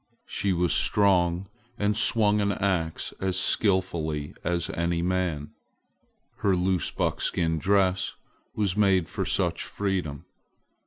She 0.25 0.51
was 0.51 0.73
strong 0.73 1.47
and 1.77 1.95
swung 1.95 2.41
an 2.41 2.51
ax 2.53 3.13
as 3.19 3.39
skillfully 3.39 4.33
as 4.43 4.67
any 4.71 5.03
man. 5.03 5.51
Her 6.37 6.55
loose 6.55 6.89
buckskin 6.89 7.59
dress 7.59 8.15
was 8.55 8.75
made 8.75 9.07
for 9.07 9.25
such 9.25 9.61
freedom. 9.63 10.25